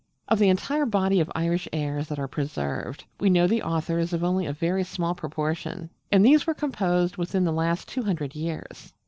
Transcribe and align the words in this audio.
Of 0.27 0.39
the 0.39 0.49
entire 0.49 0.87
body 0.87 1.19
of 1.19 1.31
Irish 1.35 1.67
airs 1.71 2.07
that 2.07 2.17
are 2.17 2.27
preserved, 2.27 3.03
we 3.19 3.29
know 3.29 3.45
the 3.45 3.61
authors 3.61 4.13
of 4.13 4.23
only 4.23 4.47
a 4.47 4.51
very 4.53 4.83
small 4.83 5.13
proportion; 5.13 5.91
and 6.11 6.25
these 6.25 6.47
were 6.47 6.55
composed 6.55 7.17
within 7.17 7.43
the 7.43 7.53
last 7.53 7.87
two 7.87 8.01
hundred 8.01 8.33
years. 8.33 8.93